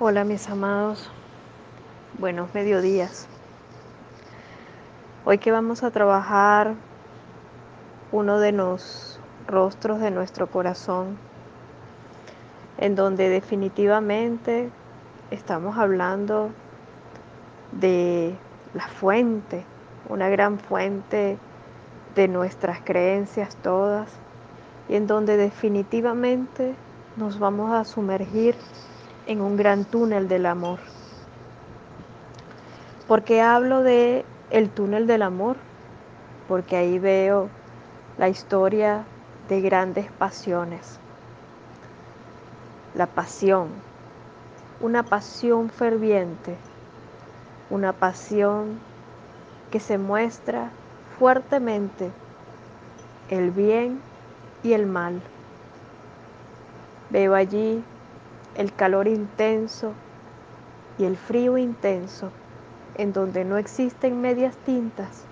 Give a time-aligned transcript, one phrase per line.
[0.00, 1.10] Hola mis amados,
[2.20, 3.26] buenos mediodías.
[5.24, 6.74] Hoy que vamos a trabajar
[8.12, 9.18] uno de los
[9.48, 11.18] rostros de nuestro corazón,
[12.78, 14.70] en donde definitivamente
[15.32, 16.50] estamos hablando
[17.72, 18.36] de
[18.74, 19.64] la fuente,
[20.08, 21.38] una gran fuente
[22.14, 24.12] de nuestras creencias todas,
[24.88, 26.76] y en donde definitivamente
[27.16, 28.54] nos vamos a sumergir
[29.28, 30.78] en un gran túnel del amor.
[33.06, 35.56] ¿Por qué hablo de el túnel del amor?
[36.48, 37.50] Porque ahí veo
[38.16, 39.04] la historia
[39.50, 40.98] de grandes pasiones.
[42.94, 43.68] La pasión,
[44.80, 46.56] una pasión ferviente,
[47.68, 48.78] una pasión
[49.70, 50.70] que se muestra
[51.18, 52.10] fuertemente
[53.28, 54.00] el bien
[54.62, 55.20] y el mal.
[57.10, 57.84] Veo allí
[58.58, 59.92] el calor intenso
[60.98, 62.30] y el frío intenso,
[62.96, 65.22] en donde no existen medias tintas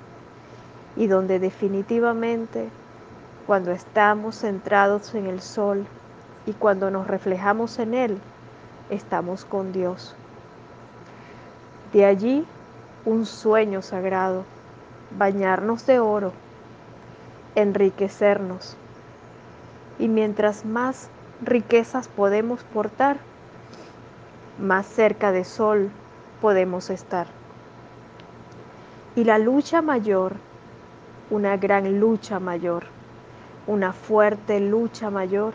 [0.96, 2.68] y donde definitivamente
[3.46, 5.86] cuando estamos centrados en el sol
[6.46, 8.18] y cuando nos reflejamos en él,
[8.90, 10.14] estamos con Dios.
[11.92, 12.46] De allí
[13.04, 14.44] un sueño sagrado,
[15.18, 16.32] bañarnos de oro,
[17.56, 18.76] enriquecernos.
[19.98, 21.08] Y mientras más
[21.42, 23.18] riquezas podemos portar,
[24.58, 25.90] más cerca de sol
[26.40, 27.26] podemos estar.
[29.14, 30.36] Y la lucha mayor,
[31.30, 32.84] una gran lucha mayor,
[33.66, 35.54] una fuerte lucha mayor,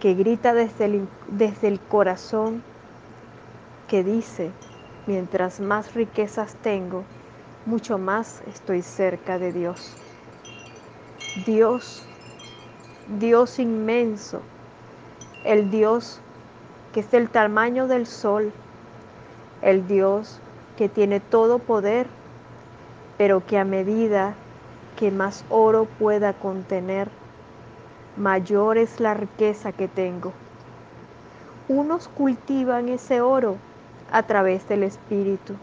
[0.00, 2.62] que grita desde el, desde el corazón,
[3.88, 4.50] que dice,
[5.06, 7.04] mientras más riquezas tengo,
[7.66, 9.96] mucho más estoy cerca de Dios.
[11.46, 12.06] Dios,
[13.18, 14.42] Dios inmenso,
[15.44, 16.20] el Dios
[16.94, 18.50] que es del tamaño del sol,
[19.60, 20.40] el Dios
[20.78, 22.06] que tiene todo poder,
[23.18, 24.34] pero que a medida
[24.96, 27.08] que más oro pueda contener,
[28.16, 30.32] mayor es la riqueza que tengo.
[31.68, 33.56] Unos cultivan ese oro
[34.12, 35.54] a través del Espíritu,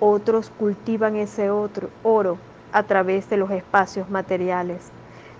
[0.00, 2.38] otros cultivan ese otro oro
[2.72, 4.90] a través de los espacios materiales,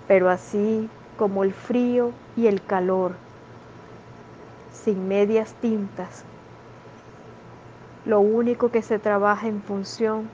[0.07, 0.87] pero así
[1.17, 3.22] como el frío y el calor
[4.73, 6.25] sin medias tintas.
[8.05, 10.29] Lo único que se trabaja en función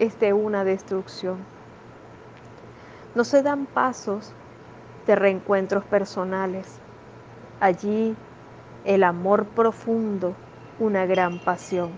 [0.00, 1.36] es de una destrucción.
[3.14, 4.32] No se dan pasos
[5.06, 6.78] de reencuentros personales.
[7.60, 8.16] Allí
[8.84, 10.34] el amor profundo,
[10.80, 11.90] una gran pasión.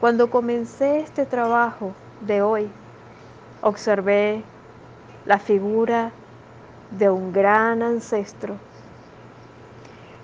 [0.00, 2.70] Cuando comencé este trabajo de hoy,
[3.60, 4.42] observé
[5.24, 6.10] la figura
[6.90, 8.56] de un gran ancestro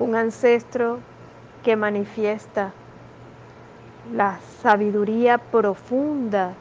[0.03, 0.99] un ancestro
[1.63, 2.73] que manifiesta
[4.13, 6.55] la sabiduría profunda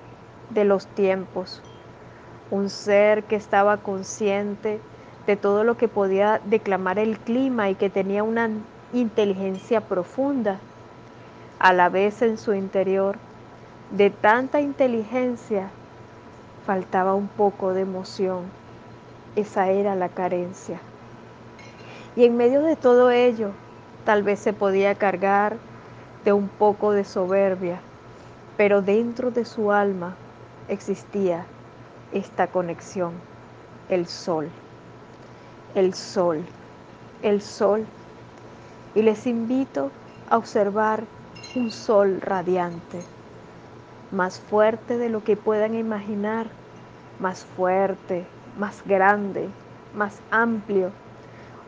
[0.52, 1.63] de los tiempos,
[2.51, 4.80] un ser que estaba consciente
[5.25, 8.50] de todo lo que podía declamar el clima y que tenía una
[8.94, 10.59] inteligencia profunda,
[11.57, 13.18] a la vez en su interior,
[13.90, 15.69] de tanta inteligencia,
[16.66, 18.44] faltaba un poco de emoción.
[19.35, 20.80] Esa era la carencia.
[22.16, 23.51] Y en medio de todo ello,
[24.05, 25.57] tal vez se podía cargar
[26.25, 27.79] de un poco de soberbia,
[28.57, 30.16] pero dentro de su alma
[30.67, 31.45] existía
[32.11, 33.13] esta conexión,
[33.88, 34.50] el sol,
[35.73, 36.44] el sol,
[37.21, 37.85] el sol.
[38.94, 39.89] Y les invito
[40.29, 41.05] a observar
[41.55, 43.01] un sol radiante,
[44.11, 46.47] más fuerte de lo que puedan imaginar,
[47.21, 48.25] más fuerte,
[48.59, 49.47] más grande,
[49.95, 50.91] más amplio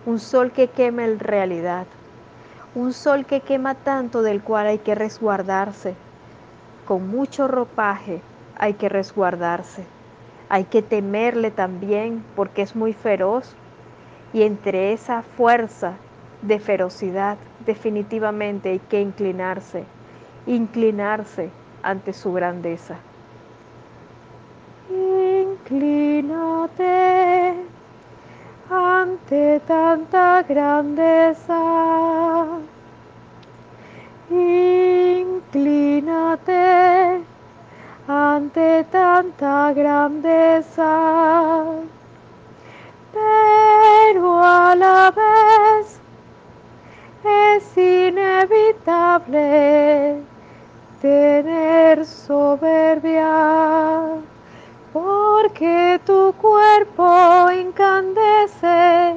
[0.05, 1.87] un sol que quema en realidad,
[2.75, 5.95] un sol que quema tanto del cual hay que resguardarse.
[6.85, 8.21] Con mucho ropaje
[8.57, 9.85] hay que resguardarse.
[10.49, 13.55] Hay que temerle también porque es muy feroz
[14.33, 15.93] y entre esa fuerza
[16.41, 19.85] de ferocidad definitivamente hay que inclinarse,
[20.45, 21.49] inclinarse
[21.81, 22.97] ante su grandeza.
[25.69, 26.83] Inclínate
[28.73, 31.61] ante tanta grandeza.
[34.29, 35.73] Inclínate
[38.07, 41.65] ante tanta grandeza,
[43.13, 45.99] pero a la vez
[47.23, 49.43] es inevitable
[51.01, 53.29] tener soberbia
[55.43, 59.13] porque tu cuerpo incandece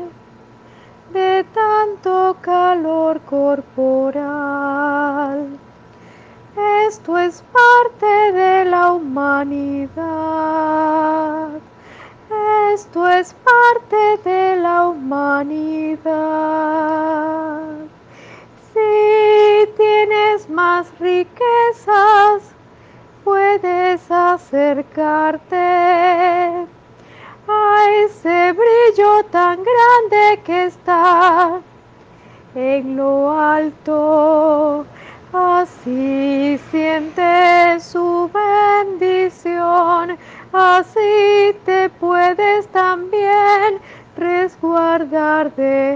[1.12, 3.20] de tanto calor.
[3.20, 4.26] corporal.
[6.88, 10.00] Esto es parte de la humanidad.
[12.74, 16.06] Esto es parte de la humanidad.
[18.72, 22.55] Si tienes más riquezas,
[23.26, 25.56] puedes acercarte
[27.48, 31.60] a ese brillo tan grande que está
[32.54, 34.86] en lo alto.
[35.32, 40.16] Así siente su bendición,
[40.52, 43.80] así te puedes también
[44.16, 45.94] resguardar de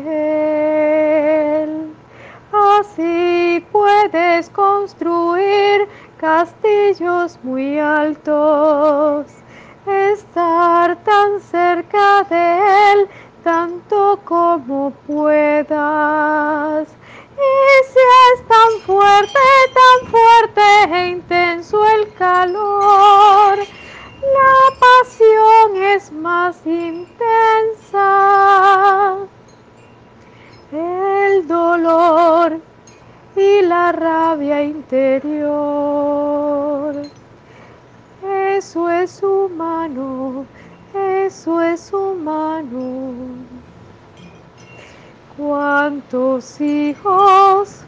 [1.62, 1.94] él.
[2.53, 5.87] Así puedes construir
[6.21, 6.59] castillos
[7.43, 9.25] muy altos,
[9.87, 12.58] estar tan cerca de
[12.93, 13.08] él
[13.43, 16.88] tanto como puedas.
[17.32, 18.00] Y si
[18.35, 19.38] es tan fuerte,
[19.81, 20.61] tan fuerte
[20.94, 28.06] e intenso el calor, la pasión es más intensa.
[30.70, 32.61] El dolor
[33.40, 35.50] y la rabia interior.
[38.22, 40.44] Eso es humano,
[40.94, 43.37] eso es humano.
[45.38, 47.81] ¿Cuántos hijos,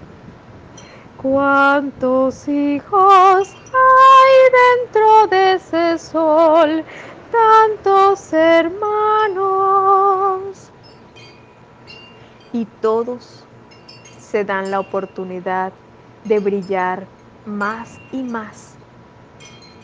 [1.20, 4.32] cuántos hijos hay
[4.62, 6.82] dentro de ese sol?
[7.30, 9.42] Tantos hermanos.
[12.54, 13.44] Y todos
[14.32, 15.72] se dan la oportunidad
[16.24, 17.06] de brillar
[17.46, 18.74] más y más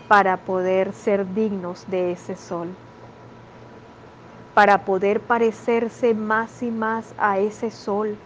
[0.09, 2.69] para poder ser dignos de ese sol
[4.59, 8.17] para poder parecerse más y más a ese sol.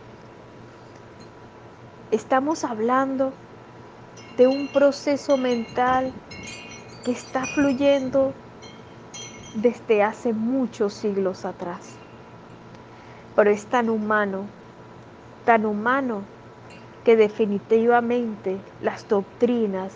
[2.11, 3.35] Estamos hablando
[4.39, 6.11] de un proceso mental
[7.05, 8.33] que está fluyendo
[9.57, 11.97] desde hace muchos siglos atrás.
[13.37, 14.47] Pero es tan humano,
[15.45, 16.23] tan humano
[17.05, 19.93] que definitivamente las doctrinas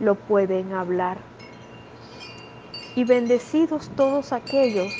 [0.00, 1.18] lo pueden hablar.
[2.94, 4.92] Y bendecidos todos aquellos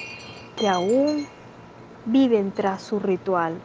[0.56, 1.26] que aún
[2.04, 3.58] viven tras su ritual,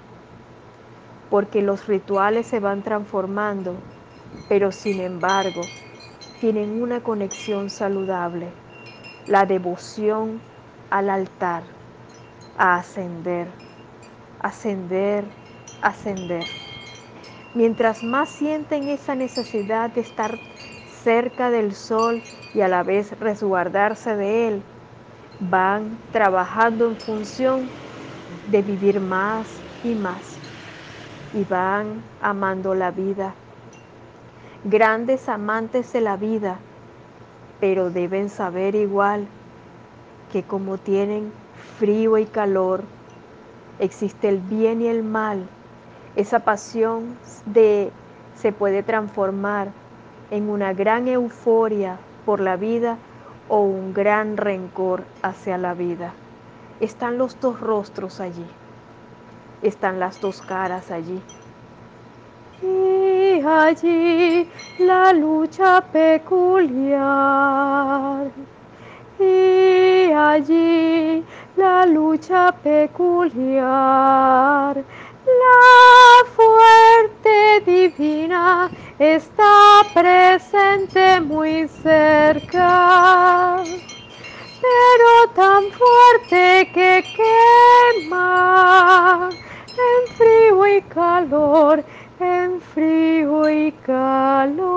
[1.29, 3.75] porque los rituales se van transformando,
[4.49, 5.61] pero sin embargo
[6.39, 8.47] tienen una conexión saludable,
[9.27, 10.41] la devoción
[10.89, 11.63] al altar,
[12.57, 13.47] a ascender,
[14.41, 15.25] ascender,
[15.83, 16.45] ascender.
[17.53, 20.39] Mientras más sienten esa necesidad de estar
[21.03, 22.21] cerca del sol
[22.55, 24.63] y a la vez resguardarse de él,
[25.39, 27.69] van trabajando en función
[28.49, 29.47] de vivir más
[29.83, 30.39] y más
[31.33, 33.33] y van amando la vida.
[34.63, 36.57] Grandes amantes de la vida,
[37.59, 39.27] pero deben saber igual
[40.31, 41.31] que como tienen
[41.77, 42.83] frío y calor,
[43.79, 45.47] existe el bien y el mal.
[46.15, 47.91] Esa pasión de
[48.35, 49.69] se puede transformar
[50.29, 52.97] en una gran euforia por la vida
[53.49, 56.13] o un gran rencor hacia la vida.
[56.79, 58.45] Están los dos rostros allí.
[59.61, 61.21] Están las dos caras allí.
[62.61, 66.97] Y allí la lucha peculiar.
[69.19, 71.23] Y allí
[71.55, 73.63] la lucha peculiar.
[75.25, 83.63] La fuerte divina está presente muy cerca,
[84.61, 87.05] pero tan fuerte que
[88.01, 91.83] quema en frío y calor,
[92.19, 94.73] en frío y calor.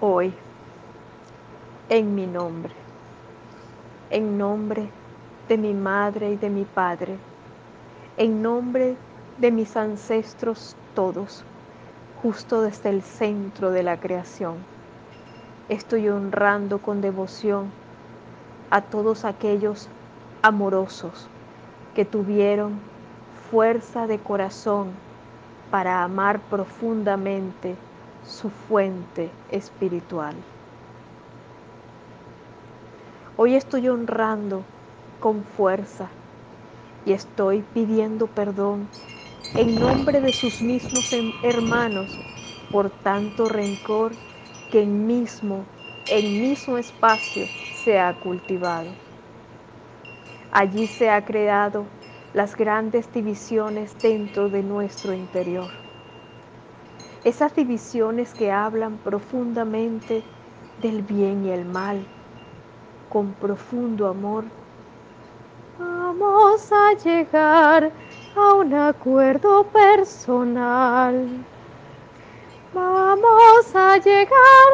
[0.00, 0.32] Hoy,
[1.88, 2.83] en mi nombre,
[4.14, 4.88] en nombre
[5.48, 7.18] de mi madre y de mi padre,
[8.16, 8.94] en nombre
[9.38, 11.42] de mis ancestros todos,
[12.22, 14.54] justo desde el centro de la creación.
[15.68, 17.72] Estoy honrando con devoción
[18.70, 19.88] a todos aquellos
[20.42, 21.26] amorosos
[21.96, 22.78] que tuvieron
[23.50, 24.92] fuerza de corazón
[25.72, 27.74] para amar profundamente
[28.24, 30.36] su fuente espiritual.
[33.36, 34.62] Hoy estoy honrando
[35.18, 36.08] con fuerza
[37.04, 38.86] y estoy pidiendo perdón
[39.56, 41.12] en nombre de sus mismos
[41.42, 42.16] hermanos
[42.70, 44.12] por tanto rencor
[44.70, 45.64] que en mismo,
[46.10, 47.46] en mismo espacio
[47.82, 48.90] se ha cultivado.
[50.52, 51.86] Allí se ha creado
[52.34, 55.70] las grandes divisiones dentro de nuestro interior.
[57.24, 60.22] Esas divisiones que hablan profundamente
[60.80, 62.06] del bien y el mal,
[63.08, 64.44] con profundo amor.
[65.78, 67.90] Vamos a llegar
[68.36, 71.28] a un acuerdo personal.
[72.72, 74.70] Vamos a llegar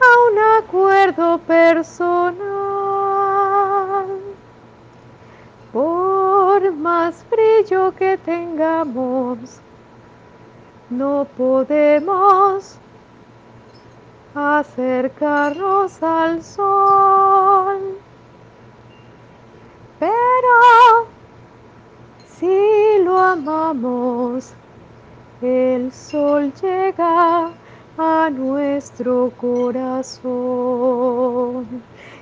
[0.00, 2.42] a un acuerdo personal.
[5.72, 9.38] Por más brillo que tengamos,
[10.90, 12.78] no podemos
[14.34, 17.98] acercarnos al sol.
[19.98, 21.06] Pero
[22.38, 24.52] si lo amamos,
[25.40, 27.50] el sol llega
[27.98, 30.22] a nuestro corazón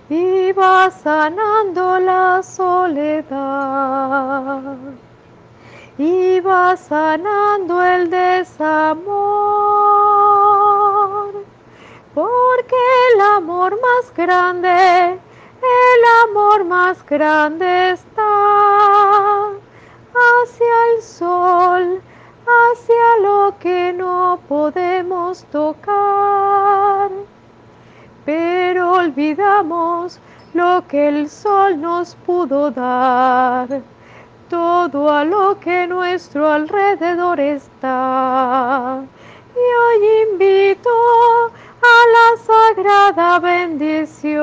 [0.08, 3.40] y va sanando la soledad
[5.96, 9.10] y va sanando el desamor,
[12.14, 12.76] porque
[13.12, 19.48] el amor más grande, el amor más grande está
[20.14, 22.02] hacia el sol,
[22.46, 27.10] hacia lo que no podemos tocar.
[28.24, 30.20] Pero olvidamos
[30.54, 33.82] lo que el sol nos pudo dar
[34.48, 39.00] todo a lo que nuestro alrededor está.
[39.54, 40.90] Y hoy invito
[41.82, 44.36] a la sagrada bendición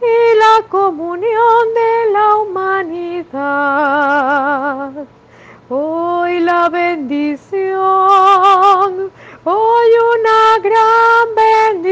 [0.00, 3.32] y la comunión de la humanidad.
[5.68, 7.78] Hoy la bendición,
[9.44, 11.91] hoy una gran bendición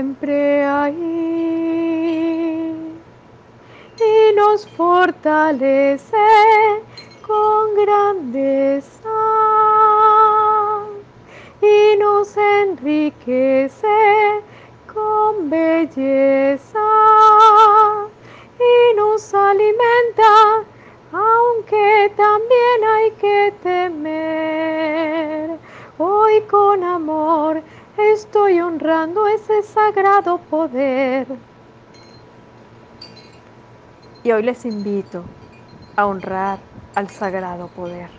[0.00, 0.94] siempre ahí,
[3.98, 6.16] y nos fortalece
[7.26, 9.10] con grandeza
[11.60, 14.42] y nos enriquece
[14.86, 16.88] con belleza
[18.58, 20.64] y nos alimenta,
[21.12, 25.58] aunque también hay que temer.
[25.98, 27.59] Hoy con amor
[28.12, 31.26] estoy honrando ese sagrado poder.
[34.22, 35.24] Y hoy les invito
[35.96, 36.58] a honrar
[36.94, 38.10] al sagrado poder.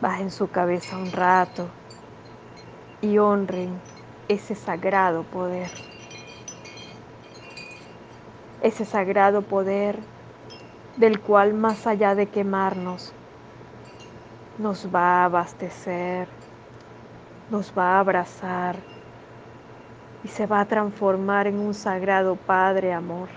[0.00, 1.68] Bajen su cabeza un rato
[3.00, 3.80] y honren
[4.28, 5.70] ese sagrado poder.
[8.62, 9.98] Ese sagrado poder
[10.96, 13.12] del cual más allá de quemarnos,
[14.58, 16.26] nos va a abastecer,
[17.50, 18.76] nos va a abrazar
[20.24, 23.28] y se va a transformar en un sagrado Padre Amor.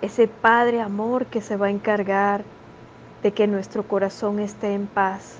[0.00, 2.44] Ese Padre Amor que se va a encargar
[3.22, 5.38] de que nuestro corazón esté en paz.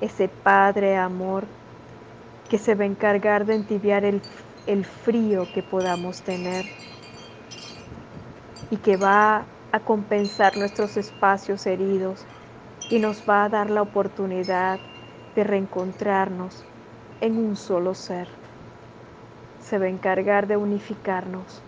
[0.00, 1.44] Ese Padre Amor
[2.48, 4.22] que se va a encargar de entibiar el,
[4.66, 6.64] el frío que podamos tener
[8.70, 12.24] y que va a compensar nuestros espacios heridos
[12.88, 14.78] y nos va a dar la oportunidad
[15.34, 16.68] de reencontrarnos
[17.20, 18.28] en un solo ser.
[19.60, 21.67] Se va a encargar de unificarnos.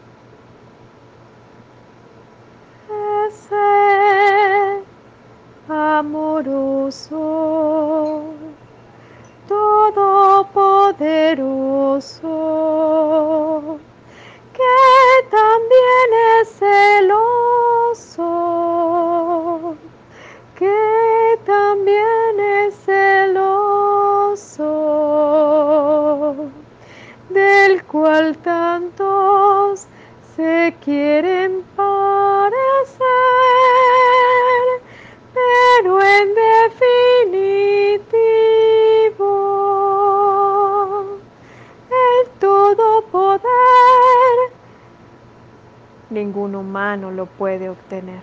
[46.96, 48.22] Lo puede obtener.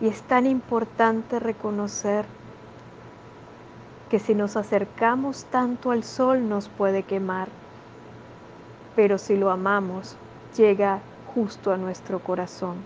[0.00, 2.24] Y es tan importante reconocer
[4.08, 7.48] que si nos acercamos tanto al sol nos puede quemar,
[8.96, 10.16] pero si lo amamos,
[10.56, 11.00] llega
[11.34, 12.76] justo a nuestro corazón.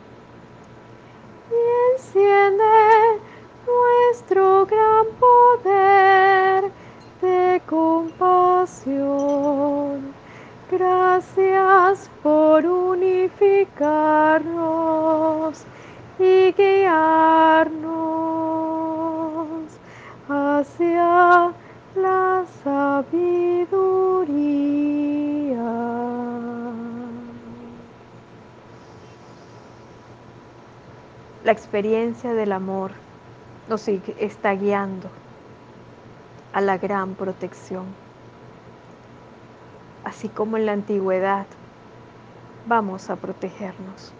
[1.51, 1.55] Y
[1.95, 2.65] enciende
[3.67, 6.71] nuestro gran poder
[7.21, 8.93] de compasión.
[10.71, 12.67] Gracias por
[16.19, 17.83] y guiarnos
[20.29, 21.53] hacia
[21.97, 23.63] la sabiduría.
[31.45, 32.93] La experiencia del amor
[33.69, 35.09] nos está guiando
[36.53, 37.87] a la gran protección.
[40.05, 41.47] Así como en la antigüedad,
[42.67, 44.13] vamos a protegernos.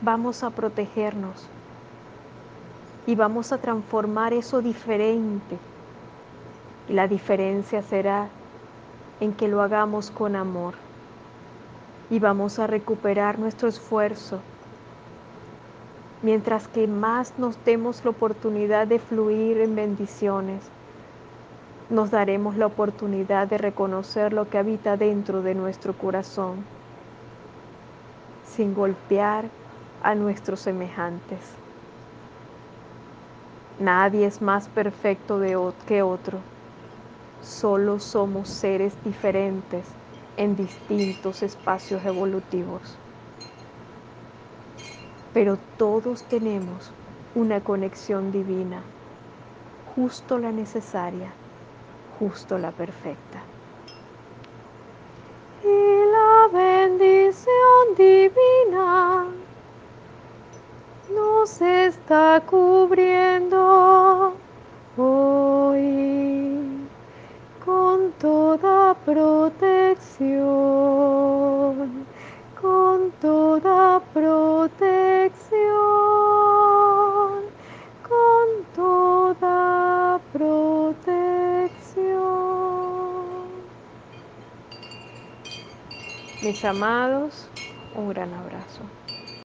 [0.00, 1.46] Vamos a protegernos
[3.06, 5.58] y vamos a transformar eso diferente.
[6.88, 8.28] Y la diferencia será
[9.20, 10.74] en que lo hagamos con amor
[12.10, 14.40] y vamos a recuperar nuestro esfuerzo
[16.22, 20.62] mientras que más nos demos la oportunidad de fluir en bendiciones,
[21.90, 26.64] nos daremos la oportunidad de reconocer lo que habita dentro de nuestro corazón,
[28.44, 29.46] sin golpear
[30.02, 31.40] a nuestros semejantes.
[33.78, 35.40] Nadie es más perfecto
[35.86, 36.38] que otro,
[37.42, 39.86] solo somos seres diferentes
[40.36, 42.98] en distintos espacios evolutivos
[45.38, 46.90] pero todos tenemos
[47.34, 48.82] una conexión divina,
[49.94, 51.30] justo la necesaria,
[52.18, 53.42] justo la perfecta.
[55.62, 59.26] Y la bendición divina
[61.14, 63.57] nos está cubriendo
[86.58, 87.48] Mis amados,
[87.94, 88.37] un gran abrazo.